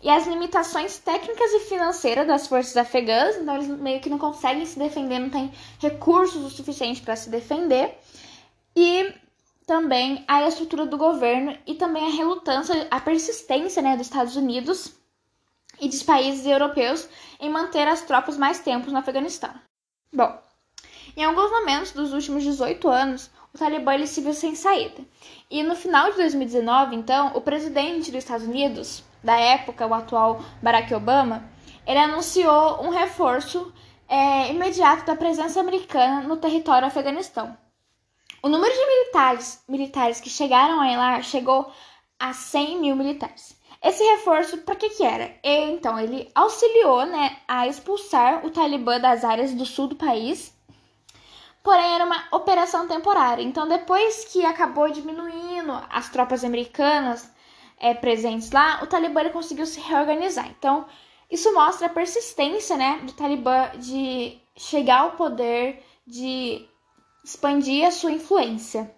e 0.00 0.09
as 0.09 0.28
limitações 0.28 0.97
técnicas 0.99 1.50
e 1.52 1.61
financeiras 1.61 2.25
das 2.25 2.47
forças 2.47 2.76
afegãs, 2.76 3.35
então 3.35 3.57
eles 3.57 3.67
meio 3.67 4.00
que 4.00 4.09
não 4.09 4.17
conseguem 4.17 4.64
se 4.64 4.78
defender, 4.78 5.19
não 5.19 5.28
têm 5.28 5.52
recursos 5.81 6.45
o 6.45 6.50
suficiente 6.50 7.02
para 7.02 7.17
se 7.17 7.28
defender. 7.28 7.99
E 8.76 9.12
também 9.67 10.25
a 10.28 10.47
estrutura 10.47 10.87
do 10.87 10.97
governo 10.97 11.59
e 11.67 11.75
também 11.75 12.07
a 12.07 12.14
relutância, 12.14 12.87
a 12.93 13.00
persistência 13.00 13.83
né, 13.83 13.97
dos 13.97 14.07
Estados 14.07 14.37
Unidos 14.37 14.95
e 15.81 15.88
dos 15.88 16.05
países 16.05 16.47
europeus 16.47 17.09
em 17.40 17.50
manter 17.50 17.88
as 17.88 18.02
tropas 18.02 18.38
mais 18.38 18.61
tempo 18.61 18.88
no 18.88 18.99
Afeganistão. 18.99 19.52
Bom, 20.14 20.40
em 21.17 21.25
alguns 21.25 21.50
momentos 21.50 21.90
dos 21.90 22.12
últimos 22.12 22.45
18 22.45 22.88
anos, 22.88 23.31
o 23.55 23.59
Talibã 23.59 23.95
ele 23.95 24.07
se 24.07 24.21
viu 24.21 24.33
sem 24.33 24.55
saída. 24.55 25.02
E 25.50 25.62
no 25.62 25.75
final 25.75 26.11
de 26.11 26.17
2019, 26.17 26.97
então, 26.97 27.33
o 27.35 27.40
presidente 27.40 28.11
dos 28.11 28.25
Estados 28.25 28.47
Unidos, 28.47 29.02
da 29.23 29.38
época, 29.38 29.87
o 29.87 29.95
atual 29.95 30.40
Barack 30.62 30.95
Obama, 30.95 31.49
ele 31.87 31.99
anunciou 31.99 32.83
um 32.83 32.90
reforço 32.90 33.73
é, 34.09 34.50
imediato 34.50 35.07
da 35.07 35.17
presença 35.17 35.61
americana 35.61 36.23
no 36.23 36.37
território 36.37 36.87
Afeganistão. 36.87 37.57
O 38.43 38.49
número 38.49 38.73
de 38.73 38.87
militares, 38.87 39.62
militares 39.69 40.21
que 40.21 40.31
chegaram 40.31 40.81
a 40.81 40.97
lá 40.97 41.23
chegou 41.23 41.73
a 42.19 42.33
100 42.33 42.81
mil 42.81 42.95
militares. 42.95 43.59
Esse 43.83 44.02
reforço, 44.02 44.59
para 44.59 44.75
que 44.75 44.90
que 44.90 45.05
era? 45.05 45.35
E, 45.43 45.71
então, 45.71 45.99
ele 45.99 46.31
auxiliou 46.35 47.07
né, 47.07 47.38
a 47.47 47.67
expulsar 47.67 48.45
o 48.45 48.50
Talibã 48.50 49.00
das 49.00 49.25
áreas 49.25 49.55
do 49.55 49.64
sul 49.64 49.87
do 49.88 49.97
país 49.97 50.52
porém 51.69 51.97
era 51.97 52.07
uma 52.07 52.25
operação 52.33 52.89
temporária. 52.89 53.43
Então, 53.43 53.69
depois 53.69 54.25
que 54.25 54.43
acabou 54.43 54.91
diminuindo 54.91 55.71
as 55.91 56.09
tropas 56.09 56.43
americanas 56.43 57.31
é, 57.79 57.93
presentes 57.93 58.51
lá, 58.51 58.83
o 58.83 58.87
Talibã 58.87 59.29
conseguiu 59.29 59.67
se 59.67 59.79
reorganizar. 59.79 60.49
Então, 60.49 60.87
isso 61.31 61.53
mostra 61.53 61.87
a 61.87 61.91
persistência 61.91 62.75
né, 62.75 63.01
do 63.03 63.13
Talibã 63.13 63.69
de 63.77 64.41
chegar 64.57 65.01
ao 65.01 65.11
poder, 65.11 65.85
de 66.07 66.67
expandir 67.23 67.87
a 67.87 67.91
sua 67.91 68.13
influência. 68.13 68.91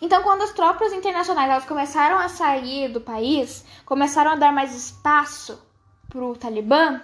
Então, 0.00 0.22
quando 0.22 0.42
as 0.42 0.52
tropas 0.52 0.92
internacionais 0.92 1.50
elas 1.50 1.64
começaram 1.64 2.16
a 2.16 2.28
sair 2.28 2.92
do 2.92 3.00
país, 3.00 3.64
começaram 3.84 4.30
a 4.30 4.36
dar 4.36 4.52
mais 4.52 4.72
espaço 4.72 5.60
para 6.08 6.24
o 6.24 6.36
Talibã, 6.36 7.02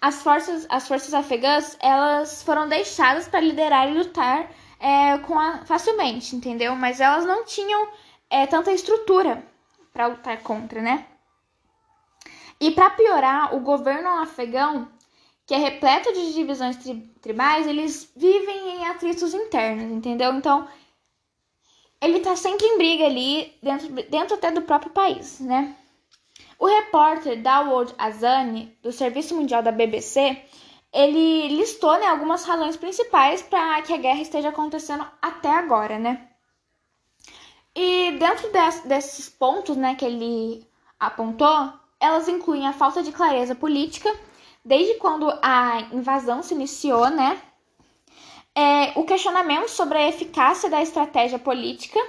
as 0.00 0.22
forças, 0.22 0.66
as 0.68 0.86
forças 0.86 1.12
afegãs 1.12 1.76
elas 1.80 2.42
foram 2.42 2.68
deixadas 2.68 3.28
para 3.28 3.40
liderar 3.40 3.88
e 3.88 3.98
lutar 3.98 4.50
é, 4.78 5.18
com 5.18 5.38
a, 5.38 5.64
facilmente, 5.64 6.36
entendeu? 6.36 6.74
Mas 6.76 7.00
elas 7.00 7.24
não 7.24 7.44
tinham 7.44 7.88
é, 8.30 8.46
tanta 8.46 8.72
estrutura 8.72 9.44
para 9.92 10.06
lutar 10.06 10.40
contra, 10.42 10.80
né? 10.80 11.06
E 12.60 12.70
para 12.72 12.90
piorar, 12.90 13.54
o 13.54 13.60
governo 13.60 14.08
afegão, 14.08 14.88
que 15.46 15.54
é 15.54 15.58
repleto 15.58 16.12
de 16.12 16.34
divisões 16.34 16.76
tri 16.76 17.08
tribais, 17.20 17.66
eles 17.66 18.10
vivem 18.16 18.76
em 18.76 18.86
atritos 18.86 19.34
internos, 19.34 19.90
entendeu? 19.90 20.32
Então, 20.34 20.66
ele 22.00 22.20
tá 22.20 22.36
sempre 22.36 22.66
em 22.66 22.78
briga 22.78 23.04
ali, 23.04 23.56
dentro, 23.62 23.88
dentro 24.08 24.34
até 24.36 24.50
do 24.50 24.62
próprio 24.62 24.90
país, 24.92 25.40
né? 25.40 25.76
O 26.58 26.66
repórter 26.66 27.40
Dawood 27.40 27.94
Azani, 27.96 28.76
do 28.82 28.90
Serviço 28.90 29.34
Mundial 29.34 29.62
da 29.62 29.70
BBC, 29.70 30.42
ele 30.92 31.48
listou 31.48 31.96
né, 32.00 32.06
algumas 32.06 32.44
razões 32.44 32.76
principais 32.76 33.42
para 33.42 33.80
que 33.82 33.92
a 33.92 33.96
guerra 33.96 34.20
esteja 34.20 34.48
acontecendo 34.48 35.06
até 35.22 35.50
agora, 35.50 35.98
né? 35.98 36.28
E 37.76 38.10
dentro 38.18 38.50
desses 38.86 39.28
pontos 39.28 39.76
né, 39.76 39.94
que 39.94 40.04
ele 40.04 40.66
apontou, 40.98 41.72
elas 42.00 42.26
incluem 42.26 42.66
a 42.66 42.72
falta 42.72 43.04
de 43.04 43.12
clareza 43.12 43.54
política, 43.54 44.12
desde 44.64 44.94
quando 44.94 45.30
a 45.40 45.82
invasão 45.92 46.42
se 46.42 46.54
iniciou, 46.54 47.08
né? 47.08 47.40
É, 48.52 48.98
o 48.98 49.04
questionamento 49.04 49.68
sobre 49.68 49.98
a 49.98 50.08
eficácia 50.08 50.68
da 50.68 50.82
estratégia 50.82 51.38
política 51.38 52.00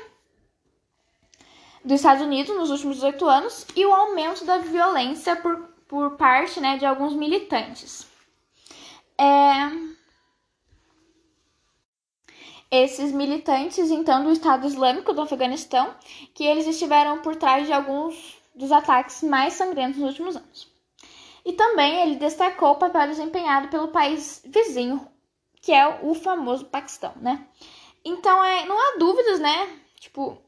dos 1.90 2.02
Estados 2.02 2.22
Unidos 2.22 2.56
nos 2.56 2.70
últimos 2.70 2.98
18 2.98 3.26
anos 3.26 3.66
e 3.76 3.84
o 3.84 3.92
aumento 3.92 4.46
da 4.46 4.60
violência 4.60 5.36
por, 5.36 5.58
por 5.88 6.18
parte 6.18 6.60
né, 6.60 6.78
de 6.78 6.86
alguns 6.86 7.14
militantes. 7.16 8.08
É... 9.18 9.90
Esses 12.70 13.12
militantes, 13.12 13.90
então, 13.90 14.24
do 14.24 14.32
Estado 14.32 14.68
Islâmico 14.68 15.14
do 15.14 15.22
Afeganistão, 15.22 15.96
que 16.36 16.44
eles 16.44 16.68
estiveram 16.68 17.24
por 17.24 17.36
trás 17.36 17.66
de 17.66 17.74
alguns 17.74 18.38
dos 18.54 18.72
ataques 18.72 19.24
mais 19.24 19.54
sangrentos 19.54 20.00
nos 20.00 20.10
últimos 20.10 20.36
anos. 20.36 20.72
E 21.44 21.54
também 21.54 22.04
ele 22.04 22.18
destacou 22.18 22.74
o 22.74 22.76
papel 22.76 23.08
desempenhado 23.08 23.70
pelo 23.70 23.88
país 23.88 24.44
vizinho, 24.46 25.08
que 25.60 25.72
é 25.72 25.88
o 26.04 26.14
famoso 26.14 26.66
Paquistão, 26.66 27.14
né? 27.16 27.48
Então, 28.06 28.44
é, 28.44 28.66
não 28.68 28.78
há 28.78 28.98
dúvidas, 29.00 29.40
né? 29.40 29.80
Tipo, 30.00 30.40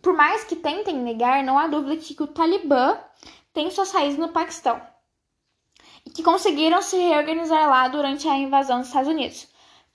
por 0.00 0.14
mais 0.14 0.44
que 0.44 0.56
tentem 0.56 0.94
negar, 0.94 1.42
não 1.42 1.58
há 1.58 1.66
dúvida 1.66 1.96
de 1.96 2.14
que 2.14 2.22
o 2.22 2.26
Talibã 2.26 2.98
tem 3.52 3.70
suas 3.70 3.92
raízes 3.92 4.18
no 4.18 4.28
Paquistão 4.28 4.80
e 6.04 6.10
que 6.10 6.22
conseguiram 6.22 6.82
se 6.82 6.96
reorganizar 6.96 7.68
lá 7.68 7.88
durante 7.88 8.28
a 8.28 8.36
invasão 8.36 8.78
dos 8.78 8.88
Estados 8.88 9.10
Unidos. 9.10 9.48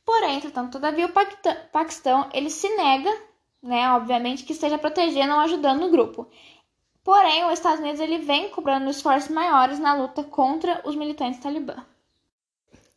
Porém, 0.05 0.37
entretanto, 0.37 0.73
todavia 0.73 1.05
o 1.05 1.69
Paquistão 1.71 2.29
ele 2.33 2.49
se 2.49 2.69
nega, 2.77 3.13
né, 3.61 3.91
obviamente, 3.91 4.43
que 4.43 4.53
esteja 4.53 4.77
protegendo 4.77 5.33
ou 5.33 5.39
ajudando 5.41 5.83
o 5.83 5.91
grupo. 5.91 6.29
Porém, 7.03 7.45
os 7.45 7.53
Estados 7.53 7.79
Unidos 7.79 7.99
ele 7.99 8.19
vem 8.19 8.49
cobrando 8.49 8.89
esforços 8.89 9.29
maiores 9.29 9.79
na 9.79 9.93
luta 9.93 10.23
contra 10.23 10.81
os 10.85 10.95
militantes 10.95 11.39
talibã. 11.39 11.85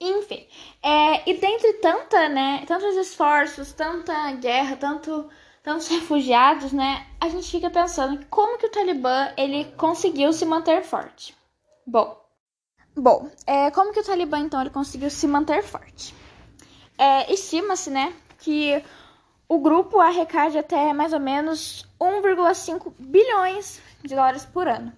Enfim, 0.01 0.47
é, 0.83 1.29
e 1.29 1.35
dentre 1.35 1.75
tanta, 1.75 2.29
né, 2.29 2.65
tantos 2.67 2.97
esforços, 2.97 3.73
tanta 3.73 4.33
guerra, 4.33 4.77
tanto 4.77 5.29
tantos 5.63 5.89
refugiados, 5.89 6.73
né? 6.73 7.07
A 7.21 7.29
gente 7.29 7.51
fica 7.51 7.71
pensando 7.71 8.25
como 8.27 8.59
que 8.59 8.67
o 8.67 8.71
Talibã 8.71 9.33
ele 9.37 9.65
conseguiu 9.77 10.33
se 10.33 10.45
manter 10.45 10.83
forte. 10.83 11.37
Bom, 11.87 12.17
bom, 12.97 13.31
é, 13.47 13.71
como 13.71 13.93
que 13.93 14.01
o 14.01 14.05
Talibã 14.05 14.39
então 14.39 14.61
ele 14.61 14.71
conseguiu 14.71 15.11
se 15.11 15.27
manter 15.27 15.63
forte? 15.63 16.15
É, 16.97 17.33
Estima-se, 17.33 17.91
né, 17.91 18.15
que 18.39 18.83
o 19.49 19.59
grupo 19.59 19.99
arrecade 19.99 20.59
até 20.59 20.93
mais 20.93 21.13
ou 21.13 21.21
menos 21.21 21.87
1,5 22.01 22.93
bilhões 22.99 23.81
de 24.03 24.15
dólares 24.15 24.45
por 24.45 24.69
ano. 24.69 24.93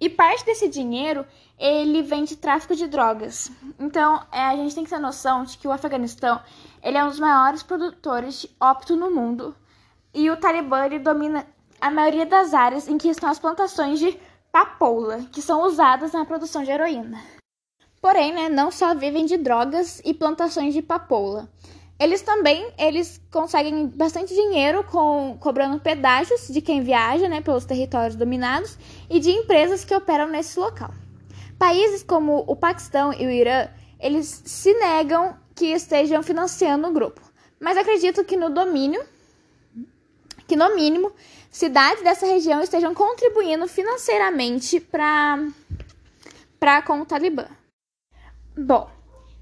E 0.00 0.08
parte 0.10 0.44
desse 0.44 0.68
dinheiro 0.68 1.26
ele 1.58 2.02
vem 2.02 2.24
de 2.24 2.36
tráfico 2.36 2.76
de 2.76 2.86
drogas. 2.86 3.50
Então, 3.78 4.22
é, 4.30 4.40
a 4.40 4.56
gente 4.56 4.74
tem 4.74 4.84
que 4.84 4.90
ter 4.90 4.98
noção 4.98 5.44
de 5.44 5.56
que 5.56 5.66
o 5.66 5.72
Afeganistão 5.72 6.40
ele 6.82 6.98
é 6.98 7.04
um 7.04 7.08
dos 7.08 7.18
maiores 7.18 7.62
produtores 7.62 8.42
de 8.42 8.50
ópio 8.60 8.94
no 8.94 9.10
mundo 9.10 9.56
e 10.16 10.30
o 10.30 10.36
Talibã 10.38 10.88
domina 10.98 11.46
a 11.78 11.90
maioria 11.90 12.24
das 12.24 12.54
áreas 12.54 12.88
em 12.88 12.96
que 12.96 13.08
estão 13.08 13.28
as 13.28 13.38
plantações 13.38 13.98
de 13.98 14.18
papoula, 14.50 15.20
que 15.30 15.42
são 15.42 15.62
usadas 15.62 16.12
na 16.12 16.24
produção 16.24 16.64
de 16.64 16.70
heroína. 16.70 17.20
Porém, 18.00 18.32
né, 18.32 18.48
não 18.48 18.70
só 18.70 18.94
vivem 18.94 19.26
de 19.26 19.36
drogas 19.36 20.00
e 20.02 20.14
plantações 20.14 20.72
de 20.72 20.80
papoula. 20.80 21.46
Eles 22.00 22.22
também 22.22 22.66
eles 22.78 23.20
conseguem 23.30 23.88
bastante 23.88 24.34
dinheiro 24.34 24.84
com 24.84 25.36
cobrando 25.38 25.80
pedágios 25.80 26.48
de 26.48 26.62
quem 26.62 26.82
viaja 26.82 27.28
né, 27.28 27.42
pelos 27.42 27.66
territórios 27.66 28.16
dominados 28.16 28.78
e 29.10 29.20
de 29.20 29.30
empresas 29.30 29.84
que 29.84 29.94
operam 29.94 30.28
nesse 30.28 30.58
local. 30.58 30.94
Países 31.58 32.02
como 32.02 32.42
o 32.46 32.56
Paquistão 32.56 33.12
e 33.12 33.26
o 33.26 33.30
Irã, 33.30 33.68
eles 34.00 34.42
se 34.46 34.72
negam 34.74 35.36
que 35.54 35.66
estejam 35.66 36.22
financiando 36.22 36.88
o 36.88 36.92
grupo, 36.92 37.20
mas 37.60 37.76
acredito 37.76 38.24
que 38.24 38.36
no 38.36 38.48
domínio 38.48 39.02
que, 40.46 40.56
no 40.56 40.74
mínimo, 40.74 41.12
cidades 41.50 42.02
dessa 42.02 42.26
região 42.26 42.62
estejam 42.62 42.94
contribuindo 42.94 43.66
financeiramente 43.66 44.80
para 44.80 45.42
com 46.86 47.00
o 47.00 47.06
Talibã. 47.06 47.46
Bom, 48.56 48.90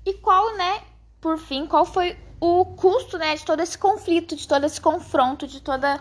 e 0.05 0.15
qual, 0.15 0.57
né, 0.57 0.83
por 1.21 1.39
fim, 1.39 1.67
qual 1.67 1.85
foi 1.85 2.17
o 2.41 2.65
custo, 2.65 3.17
né, 3.17 3.35
de 3.35 3.45
todo 3.45 3.61
esse 3.61 3.79
conflito, 3.79 4.37
de 4.37 4.47
todo 4.47 4.65
esse 4.65 4.81
confronto, 4.81 5.47
de 5.47 5.61
toda 5.61 6.01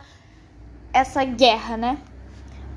essa 0.91 1.23
guerra, 1.23 1.77
né? 1.77 2.01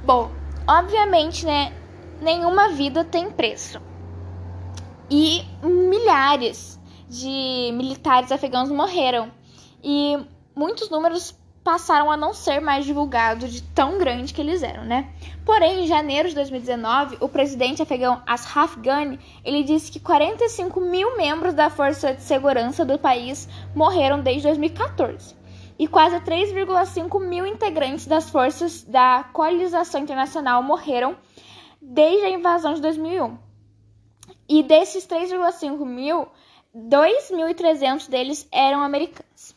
Bom, 0.04 0.30
obviamente, 0.68 1.44
né, 1.44 1.72
nenhuma 2.20 2.68
vida 2.68 3.04
tem 3.04 3.30
preço. 3.30 3.80
E 5.10 5.42
milhares 5.62 6.78
de 7.08 7.70
militares 7.72 8.32
afegãos 8.32 8.70
morreram. 8.70 9.32
E 9.82 10.18
muitos 10.54 10.90
números 10.90 11.34
passaram 11.66 12.12
a 12.12 12.16
não 12.16 12.32
ser 12.32 12.60
mais 12.60 12.84
divulgados 12.84 13.52
de 13.52 13.60
tão 13.60 13.98
grande 13.98 14.32
que 14.32 14.40
eles 14.40 14.62
eram, 14.62 14.84
né? 14.84 15.12
Porém, 15.44 15.82
em 15.82 15.86
janeiro 15.88 16.28
de 16.28 16.34
2019, 16.36 17.16
o 17.20 17.28
presidente 17.28 17.82
afegão 17.82 18.22
Ashraf 18.24 18.76
Ghani, 18.76 19.18
ele 19.44 19.64
disse 19.64 19.90
que 19.90 19.98
45 19.98 20.80
mil 20.80 21.16
membros 21.16 21.54
da 21.54 21.68
força 21.68 22.14
de 22.14 22.22
segurança 22.22 22.84
do 22.84 22.96
país 22.96 23.48
morreram 23.74 24.20
desde 24.20 24.44
2014 24.44 25.34
e 25.76 25.88
quase 25.88 26.20
3,5 26.20 27.20
mil 27.20 27.44
integrantes 27.44 28.06
das 28.06 28.30
forças 28.30 28.84
da 28.84 29.24
coalização 29.32 30.00
internacional 30.00 30.62
morreram 30.62 31.16
desde 31.82 32.26
a 32.26 32.30
invasão 32.30 32.74
de 32.74 32.80
2001. 32.80 33.36
E 34.48 34.62
desses 34.62 35.04
3,5 35.04 35.84
mil, 35.84 36.28
2.300 36.72 38.08
deles 38.08 38.46
eram 38.52 38.82
americanos. 38.82 39.55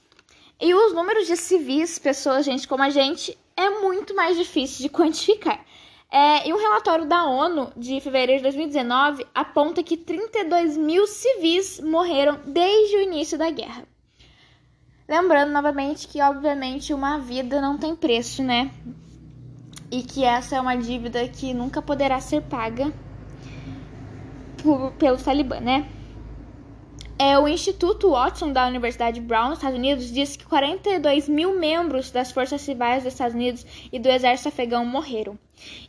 E 0.62 0.74
os 0.74 0.94
números 0.94 1.26
de 1.26 1.38
civis, 1.38 1.98
pessoas, 1.98 2.46
gente 2.46 2.68
como 2.68 2.84
a 2.84 2.90
gente, 2.90 3.38
é 3.56 3.70
muito 3.70 4.14
mais 4.14 4.38
difícil 4.38 4.82
de 4.82 4.90
quantificar. 4.94 5.64
É, 6.12 6.48
e 6.48 6.54
um 6.54 6.58
relatório 6.58 7.06
da 7.06 7.24
ONU 7.26 7.72
de 7.78 8.02
fevereiro 8.02 8.40
de 8.40 8.44
2019 8.44 9.26
aponta 9.34 9.84
que 9.84 9.96
32 9.96 10.76
mil 10.76 11.06
civis 11.06 11.80
morreram 11.80 12.40
desde 12.46 12.98
o 12.98 13.02
início 13.02 13.38
da 13.38 13.50
guerra. 13.52 13.84
Lembrando 15.08 15.52
novamente 15.52 16.08
que, 16.08 16.22
obviamente, 16.22 16.94
uma 16.94 17.20
vida 17.20 17.62
não 17.62 17.78
tem 17.78 17.96
preço, 17.96 18.44
né? 18.44 18.72
E 19.92 20.04
que 20.04 20.24
essa 20.24 20.56
é 20.56 20.62
uma 20.62 20.76
dívida 20.76 21.28
que 21.28 21.54
nunca 21.54 21.82
poderá 21.82 22.20
ser 22.20 22.42
paga 22.42 22.92
por, 24.62 24.92
pelo 24.94 25.18
Talibã, 25.18 25.60
né? 25.60 25.88
É, 27.22 27.38
o 27.38 27.50
Instituto 27.50 28.12
Watson 28.12 28.54
da 28.54 28.66
Universidade 28.66 29.20
Brown, 29.20 29.50
nos 29.50 29.58
Estados 29.58 29.78
Unidos, 29.78 30.10
diz 30.10 30.38
que 30.38 30.46
42 30.46 31.28
mil 31.28 31.54
membros 31.60 32.12
das 32.12 32.32
forças 32.32 32.62
civis 32.62 33.04
dos 33.04 33.12
Estados 33.12 33.36
Unidos 33.36 33.66
e 33.92 34.00
do 34.00 34.08
exército 34.08 34.48
afegão 34.48 34.86
morreram. 34.86 35.38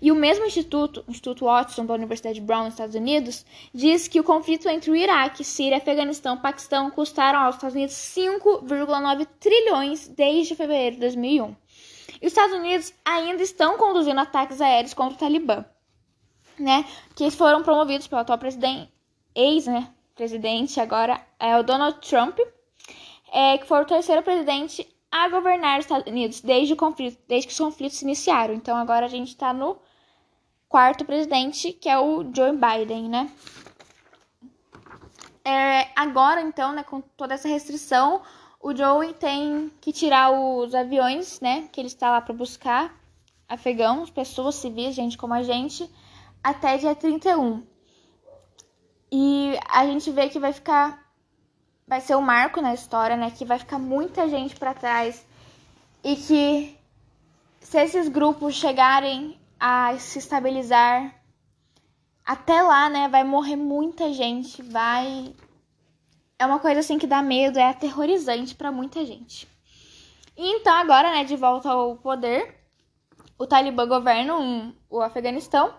E 0.03 0.11
o 0.11 0.17
mesmo 0.17 0.45
instituto, 0.45 1.05
o 1.07 1.11
Instituto 1.13 1.45
Watson 1.45 1.87
da 1.87 1.95
Universidade 1.95 2.41
Brown, 2.41 2.65
nos 2.65 2.75
Estados 2.75 2.97
Unidos, 2.97 3.47
diz 3.73 4.09
que 4.09 4.19
o 4.19 4.25
conflito 4.25 4.69
entre 4.69 4.91
o 4.91 4.97
Iraque, 4.97 5.45
Síria, 5.45 5.79
Afeganistão 5.79 6.35
e 6.35 6.41
Paquistão 6.41 6.91
custaram 6.91 7.39
aos 7.39 7.55
Estados 7.55 7.77
Unidos 7.77 7.95
5,9 7.95 9.25
trilhões 9.39 10.09
desde 10.09 10.57
fevereiro 10.57 10.97
de 10.97 11.01
2001. 11.03 11.55
E 12.21 12.27
os 12.27 12.33
Estados 12.33 12.57
Unidos 12.57 12.93
ainda 13.05 13.41
estão 13.41 13.79
conduzindo 13.79 14.19
ataques 14.19 14.61
aéreos 14.61 14.95
contra 14.95 15.15
o 15.15 15.19
Talibã, 15.19 15.65
né? 16.59 16.85
Que 17.15 17.31
foram 17.31 17.63
promovidos 17.63 18.09
pelo 18.09 18.23
atual 18.23 18.37
presidente, 18.37 18.91
ex, 19.33 19.67
né? 19.67 19.95
Presidente 20.21 20.79
agora 20.79 21.19
é 21.39 21.57
o 21.57 21.63
Donald 21.63 21.99
Trump, 22.07 22.39
é, 23.33 23.57
que 23.57 23.67
foi 23.67 23.81
o 23.81 23.87
terceiro 23.87 24.23
presidente 24.23 24.87
a 25.11 25.31
governar 25.31 25.79
os 25.79 25.87
Estados 25.87 26.07
Unidos 26.07 26.43
desde, 26.43 26.75
o 26.75 26.77
conflito, 26.77 27.19
desde 27.27 27.47
que 27.47 27.55
os 27.55 27.59
conflitos 27.59 27.97
se 27.97 28.05
iniciaram. 28.05 28.53
Então 28.53 28.77
agora 28.77 29.07
a 29.07 29.09
gente 29.09 29.29
está 29.29 29.51
no 29.55 29.79
quarto 30.69 31.07
presidente, 31.07 31.73
que 31.73 31.89
é 31.89 31.99
o 31.99 32.23
Joe 32.35 32.53
Biden, 32.53 33.09
né? 33.09 33.31
É, 35.43 35.89
agora, 35.97 36.43
então, 36.43 36.71
né, 36.75 36.83
com 36.83 37.01
toda 37.01 37.33
essa 37.33 37.49
restrição, 37.49 38.21
o 38.61 38.77
Joe 38.77 39.15
tem 39.15 39.73
que 39.81 39.91
tirar 39.91 40.31
os 40.33 40.75
aviões, 40.75 41.41
né, 41.41 41.67
que 41.73 41.81
ele 41.81 41.89
está 41.89 42.11
lá 42.11 42.21
para 42.21 42.35
buscar 42.35 42.95
afegãos, 43.49 44.11
pessoas 44.11 44.57
civis, 44.57 44.95
gente 44.95 45.17
como 45.17 45.33
a 45.33 45.43
gente, 45.43 45.91
até 46.45 46.77
dia 46.77 46.95
31. 46.95 47.70
E 49.11 49.59
a 49.69 49.85
gente 49.87 50.11
vê 50.11 50.29
que 50.29 50.39
vai 50.39 50.53
ficar. 50.53 51.11
Vai 51.87 52.01
ser 52.01 52.15
um 52.15 52.21
marco 52.21 52.61
na 52.61 52.73
história, 52.73 53.17
né? 53.17 53.31
Que 53.31 53.45
vai 53.45 53.59
ficar 53.59 53.79
muita 53.79 54.29
gente 54.29 54.57
para 54.57 54.75
trás. 54.75 55.27
E 56.05 56.17
que 56.17 56.79
se 57.61 57.79
esses 57.79 58.09
grupos 58.09 58.55
chegarem 58.55 59.39
a 59.59 59.97
se 59.99 60.19
estabilizar 60.19 61.15
até 62.25 62.63
lá, 62.63 62.89
né, 62.89 63.09
vai 63.09 63.25
morrer 63.25 63.57
muita 63.57 64.13
gente, 64.13 64.63
vai 64.63 65.35
é 66.39 66.47
uma 66.47 66.59
coisa 66.59 66.81
assim 66.81 66.99
que 66.99 67.07
dá 67.07 67.21
medo, 67.23 67.59
é 67.59 67.69
aterrorizante 67.69 68.55
para 68.55 68.73
muita 68.73 69.05
gente. 69.05 69.47
E 70.37 70.57
então 70.57 70.73
agora, 70.73 71.11
né, 71.11 71.25
de 71.25 71.37
volta 71.37 71.69
ao 71.69 71.97
poder, 71.97 72.55
o 73.39 73.47
Talibã 73.47 73.87
governa 73.87 74.37
um, 74.37 74.75
o 74.89 75.01
Afeganistão 75.03 75.75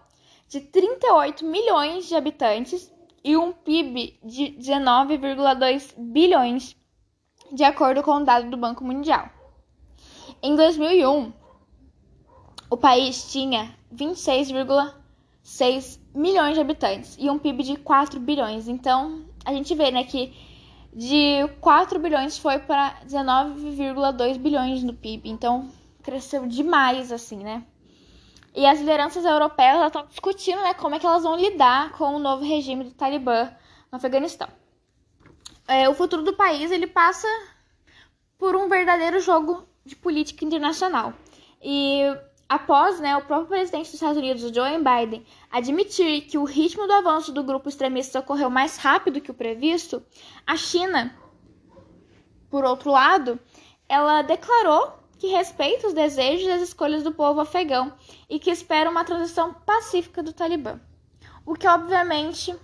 de 0.48 0.60
38 0.60 1.44
milhões 1.46 2.08
de 2.08 2.16
habitantes 2.16 2.92
e 3.24 3.38
um 3.38 3.52
PIB 3.52 4.20
de 4.24 4.56
19,2 4.58 5.94
bilhões, 5.98 6.76
de 7.52 7.64
acordo 7.64 8.02
com 8.02 8.18
o 8.18 8.24
dado 8.24 8.50
do 8.50 8.58
Banco 8.58 8.84
Mundial. 8.84 9.30
Em 10.42 10.56
2001, 10.56 11.32
o 12.70 12.78
país 12.78 13.32
tinha 13.32 13.76
26,6 13.94 16.00
milhões 16.16 16.56
de 16.56 16.62
habitantes 16.62 17.16
e 17.20 17.30
um 17.30 17.38
PIB 17.38 17.64
de 17.64 17.76
4 17.78 18.20
bilhões. 18.20 18.68
Então, 18.68 19.26
a 19.46 19.54
gente 19.54 19.76
vê, 19.76 19.92
né, 19.92 20.04
que 20.04 20.34
de 20.94 21.48
4 21.60 22.00
bilhões 22.00 22.38
foi 22.38 22.60
para 22.60 22.96
19,2 23.06 24.38
bilhões 24.38 24.84
no 24.84 24.94
PIB. 24.94 25.30
Então, 25.30 25.70
cresceu 26.02 26.48
demais 26.48 27.12
assim, 27.12 27.38
né? 27.38 27.64
E 28.54 28.66
as 28.66 28.80
lideranças 28.80 29.24
europeias 29.24 29.86
estão 29.86 30.06
discutindo 30.06 30.62
né, 30.62 30.74
como 30.74 30.96
é 30.96 31.00
que 31.00 31.06
elas 31.06 31.24
vão 31.24 31.38
lidar 31.38 31.92
com 31.94 32.16
o 32.16 32.20
novo 32.20 32.44
regime 32.44 32.84
do 32.84 32.92
Talibã 32.92 33.50
no 33.92 33.98
Afeganistão. 33.98 34.48
É, 35.68 35.88
o 35.88 35.94
futuro 35.94 36.22
do 36.22 36.34
país 36.34 36.70
ele 36.70 36.88
passa 36.88 37.28
por 38.38 38.56
um 38.56 38.68
verdadeiro 38.68 39.20
jogo 39.22 39.66
de 39.86 39.96
política 39.96 40.44
internacional. 40.44 41.14
E 41.62 42.02
após 42.50 43.00
né, 43.00 43.16
o 43.16 43.22
próprio 43.22 43.48
presidente 43.48 43.86
dos 43.86 43.94
Estados 43.94 44.18
Unidos, 44.18 44.42
Joe 44.54 44.78
Biden, 44.78 45.26
admitir 45.50 46.22
que 46.24 46.38
o 46.38 46.44
ritmo 46.44 46.86
do 46.88 46.94
avanço 46.94 47.32
do 47.32 47.44
grupo 47.44 47.70
extremista 47.70 48.20
ocorreu 48.20 48.50
mais 48.50 48.78
rápido 48.78 49.22
que 49.22 49.32
o 49.32 49.34
previsto, 49.34 50.04
a 50.46 50.58
China, 50.58 51.16
por 52.50 52.66
outro 52.66 52.92
lado, 52.92 53.40
ela 53.88 54.22
declarou 54.22 55.01
que 55.22 55.28
respeita 55.28 55.86
os 55.86 55.94
desejos 55.94 56.48
e 56.48 56.52
as 56.52 56.64
escolhas 56.64 57.04
do 57.04 57.12
povo 57.12 57.40
afegão 57.40 57.94
e 58.28 58.40
que 58.40 58.50
espera 58.50 58.90
uma 58.90 59.06
transição 59.06 59.54
pacífica 59.54 60.24
do 60.24 60.34
Talibã. 60.34 60.80
O 61.46 61.54
que, 61.54 61.68
obviamente, 61.68 62.56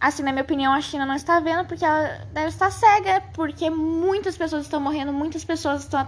assim, 0.00 0.24
na 0.24 0.32
minha 0.32 0.42
opinião, 0.42 0.72
a 0.72 0.80
China 0.80 1.06
não 1.06 1.14
está 1.14 1.38
vendo 1.38 1.68
porque 1.68 1.84
ela 1.84 2.26
deve 2.32 2.48
estar 2.48 2.68
cega, 2.72 3.20
porque 3.32 3.70
muitas 3.70 4.36
pessoas 4.36 4.64
estão 4.64 4.80
morrendo, 4.80 5.12
muitas 5.12 5.44
pessoas 5.44 5.82
estão 5.82 6.00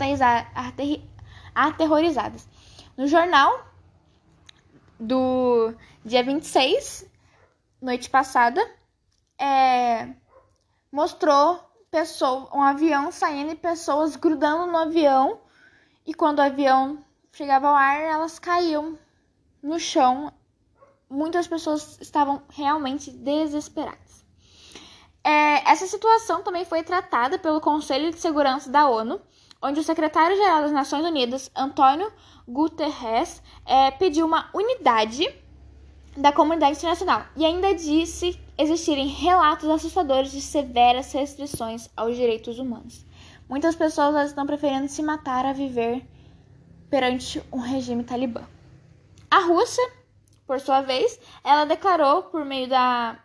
aterrorizadas. 1.55 2.49
No 2.97 3.07
jornal 3.07 3.65
do 4.99 5.73
dia 6.05 6.25
26, 6.25 7.09
noite 7.81 8.11
passada, 8.11 8.61
é, 9.39 10.09
mostrou 10.91 11.61
pessoa, 11.93 12.49
um 12.53 12.61
avião 12.61 13.13
saindo 13.13 13.53
e 13.53 13.55
pessoas 13.55 14.17
grudando 14.17 14.67
no 14.67 14.79
avião 14.79 15.44
e 16.07 16.13
quando 16.13 16.39
o 16.39 16.43
avião 16.43 17.05
chegava 17.33 17.69
ao 17.69 17.75
ar, 17.75 18.01
elas 18.01 18.39
caíam 18.39 18.99
no 19.63 19.79
chão. 19.79 20.33
Muitas 21.09 21.47
pessoas 21.47 21.99
estavam 22.01 22.43
realmente 22.51 23.11
desesperadas. 23.11 24.25
É, 25.23 25.71
essa 25.71 25.87
situação 25.87 26.43
também 26.43 26.65
foi 26.65 26.83
tratada 26.83 27.39
pelo 27.39 27.61
Conselho 27.61 28.11
de 28.11 28.19
Segurança 28.19 28.71
da 28.71 28.89
ONU, 28.89 29.21
onde 29.63 29.81
o 29.81 29.85
secretário-geral 29.85 30.61
das 30.61 30.73
Nações 30.73 31.05
Unidas, 31.05 31.51
Antônio 31.57 32.13
Guterres, 32.47 33.43
é, 33.65 33.91
pediu 33.91 34.27
uma 34.27 34.51
unidade 34.53 35.27
da 36.17 36.31
comunidade 36.31 36.77
internacional 36.77 37.25
e 37.35 37.45
ainda 37.45 37.75
disse 37.75 38.39
existirem 38.57 39.09
relatos 39.09 39.69
assustadores 39.69 40.31
de 40.31 40.41
severas 40.41 41.13
restrições 41.13 41.89
aos 41.97 42.15
direitos 42.15 42.59
humanos. 42.59 43.05
Muitas 43.55 43.77
pessoas 43.77 44.31
estão 44.31 44.45
preferindo 44.45 44.89
se 44.89 45.01
matar 45.01 45.47
a 45.47 45.53
viver 45.53 46.05
perante 46.91 47.41
um 47.53 47.61
regime 47.61 48.03
talibã. 48.03 48.43
A 49.31 49.39
Rússia, 49.39 49.93
por 50.45 50.59
sua 50.59 50.81
vez, 50.81 51.21
ela 51.45 51.65
declarou 51.65 52.25
por 52.25 52.45
meio 52.45 52.69
da, 52.69 53.17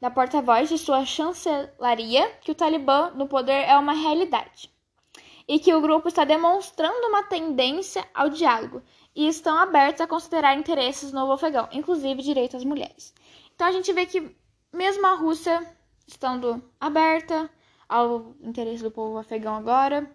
da 0.00 0.10
porta-voz 0.10 0.68
de 0.68 0.76
sua 0.76 1.04
chancelaria 1.04 2.28
que 2.40 2.50
o 2.50 2.54
Talibã 2.56 3.12
no 3.14 3.28
poder 3.28 3.62
é 3.68 3.78
uma 3.78 3.92
realidade 3.92 4.68
e 5.46 5.60
que 5.60 5.72
o 5.72 5.80
grupo 5.80 6.08
está 6.08 6.24
demonstrando 6.24 7.06
uma 7.06 7.22
tendência 7.22 8.04
ao 8.12 8.28
diálogo 8.28 8.82
e 9.14 9.28
estão 9.28 9.56
abertos 9.56 10.00
a 10.00 10.08
considerar 10.08 10.56
interesses 10.56 11.12
no 11.12 11.20
novo 11.20 11.34
afegão, 11.34 11.68
inclusive 11.70 12.22
direito 12.22 12.56
às 12.56 12.64
mulheres. 12.64 13.14
Então 13.54 13.68
a 13.68 13.72
gente 13.72 13.92
vê 13.92 14.04
que 14.04 14.36
mesmo 14.72 15.06
a 15.06 15.14
Rússia 15.14 15.64
estando 16.08 16.60
aberta 16.80 17.48
ao 17.90 18.36
interesse 18.40 18.84
do 18.84 18.90
povo 18.90 19.18
afegão 19.18 19.56
agora, 19.56 20.08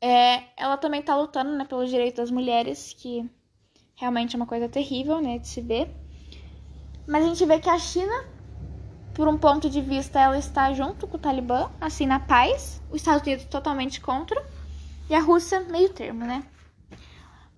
é, 0.00 0.42
ela 0.56 0.76
também 0.76 0.98
está 0.98 1.14
lutando 1.16 1.52
né, 1.52 1.64
pelos 1.64 1.88
direitos 1.88 2.16
das 2.16 2.30
mulheres, 2.32 2.92
que 2.98 3.30
realmente 3.94 4.34
é 4.34 4.36
uma 4.36 4.46
coisa 4.46 4.68
terrível 4.68 5.20
né, 5.20 5.38
de 5.38 5.46
se 5.46 5.60
ver. 5.60 5.88
Mas 7.06 7.24
a 7.24 7.28
gente 7.28 7.46
vê 7.46 7.60
que 7.60 7.70
a 7.70 7.78
China, 7.78 8.24
por 9.14 9.28
um 9.28 9.38
ponto 9.38 9.70
de 9.70 9.80
vista, 9.80 10.20
ela 10.20 10.36
está 10.36 10.72
junto 10.74 11.06
com 11.06 11.16
o 11.16 11.20
Talibã, 11.20 11.70
assim, 11.80 12.06
na 12.06 12.18
paz. 12.18 12.82
Os 12.90 12.96
Estados 12.96 13.22
Unidos 13.22 13.44
totalmente 13.46 14.00
contra. 14.00 14.44
E 15.08 15.14
a 15.14 15.20
Rússia, 15.20 15.60
meio 15.60 15.92
termo, 15.92 16.24
né? 16.24 16.44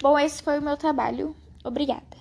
Bom, 0.01 0.19
esse 0.19 0.43
foi 0.43 0.59
o 0.59 0.63
meu 0.63 0.77
trabalho. 0.77 1.35
Obrigada. 1.65 2.20